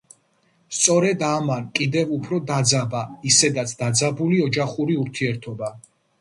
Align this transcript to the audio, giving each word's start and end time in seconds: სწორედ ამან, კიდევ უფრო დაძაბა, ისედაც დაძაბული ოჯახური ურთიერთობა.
სწორედ 0.75 1.19
ამან, 1.27 1.67
კიდევ 1.79 2.13
უფრო 2.15 2.39
დაძაბა, 2.47 3.03
ისედაც 3.33 3.75
დაძაბული 3.83 4.41
ოჯახური 4.47 4.97
ურთიერთობა. 5.05 5.71